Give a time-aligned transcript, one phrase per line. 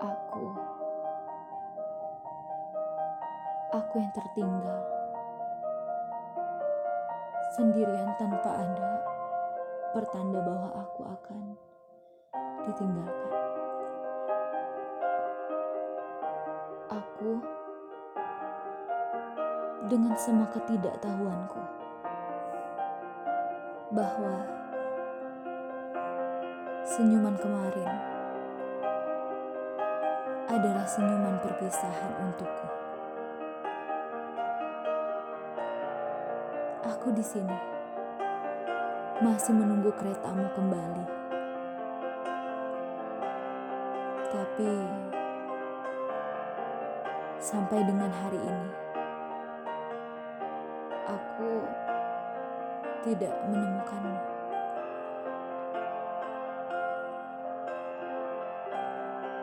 [0.00, 0.48] Aku,
[3.68, 4.80] aku yang tertinggal,
[7.52, 9.04] sendirian tanpa ada
[9.92, 11.52] pertanda bahwa aku akan
[12.64, 13.32] ditinggalkan.
[16.88, 17.30] Aku
[19.84, 21.60] dengan semua ketidaktahuanku
[23.92, 24.48] bahwa
[26.88, 28.19] senyuman kemarin
[30.50, 32.66] adalah senyuman perpisahan untukku.
[36.90, 37.54] Aku di sini
[39.22, 41.06] masih menunggu keretamu kembali.
[44.30, 44.70] Tapi
[47.38, 48.70] sampai dengan hari ini
[51.06, 51.50] aku
[53.06, 54.39] tidak menemukanmu.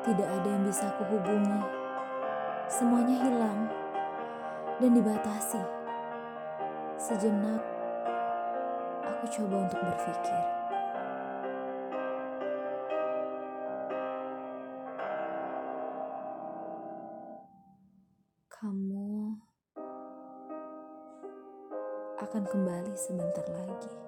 [0.08, 1.60] Tidak ada yang bisa kuhubungi.
[2.72, 3.68] Semuanya hilang
[4.80, 5.60] dan dibatasi.
[6.96, 7.60] Sejenak
[9.04, 10.44] aku coba untuk berpikir.
[18.48, 19.36] Kamu
[22.16, 24.07] akan kembali sebentar lagi.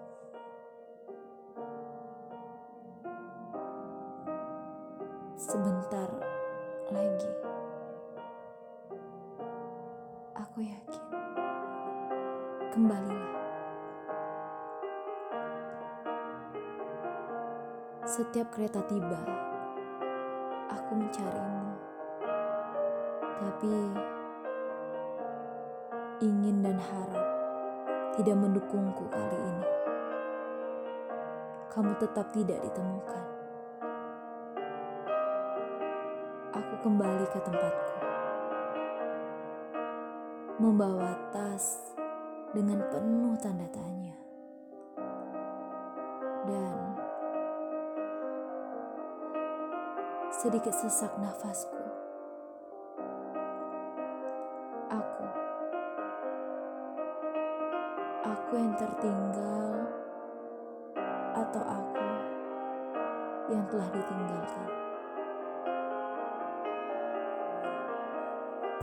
[5.40, 6.12] Sebentar
[6.92, 7.32] lagi.
[10.36, 11.04] Aku yakin.
[12.76, 13.40] Kembalilah.
[18.04, 19.16] Setiap kereta tiba,
[20.76, 21.72] aku mencarimu.
[23.40, 23.72] Tapi
[26.20, 27.28] ingin dan harap
[28.20, 29.68] tidak mendukungku kali ini.
[31.72, 33.39] Kamu tetap tidak ditemukan.
[36.50, 37.94] Aku kembali ke tempatku,
[40.58, 41.94] membawa tas
[42.58, 44.18] dengan penuh tanda tanya,
[46.50, 46.98] dan
[50.34, 51.86] sedikit sesak nafasku.
[54.90, 55.26] Aku
[58.26, 59.86] aku yang tertinggal
[61.38, 62.10] atau aku
[63.54, 64.89] yang telah ditinggalkan.